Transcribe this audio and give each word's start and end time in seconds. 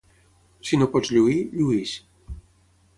Si 0.69 0.79
no 0.79 0.87
pots 0.97 1.13
lluir, 1.17 1.37
llueix. 1.61 1.95